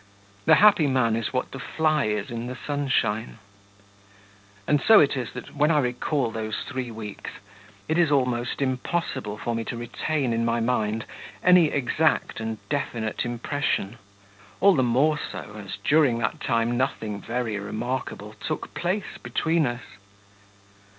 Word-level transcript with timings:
The 0.45 0.55
happy 0.55 0.87
man 0.87 1.15
is 1.15 1.31
what 1.31 1.51
the 1.51 1.59
fly 1.59 2.05
is 2.05 2.31
in 2.31 2.47
the 2.47 2.57
sunshine. 2.65 3.37
And 4.65 4.81
so 4.81 4.99
it 4.99 5.15
is 5.15 5.33
that, 5.33 5.55
when 5.55 5.69
I 5.69 5.77
recall 5.77 6.31
those 6.31 6.57
three 6.65 6.89
weeks, 6.89 7.29
it 7.87 7.99
is 7.99 8.09
almost 8.09 8.63
impossible 8.63 9.37
for 9.37 9.53
me 9.53 9.63
to 9.65 9.77
retain 9.77 10.33
in 10.33 10.43
my 10.43 10.59
mind 10.59 11.05
any 11.43 11.67
exact 11.67 12.39
and 12.39 12.57
definite 12.67 13.25
impression, 13.25 13.99
all 14.59 14.73
the 14.73 14.81
more 14.81 15.19
so 15.19 15.61
as 15.63 15.77
during 15.83 16.17
that 16.17 16.41
time 16.41 16.77
nothing 16.77 17.21
very 17.21 17.59
remarkable 17.59 18.33
took 18.41 18.73
place 18.73 19.19
between 19.21 19.67
us.... 19.67 19.83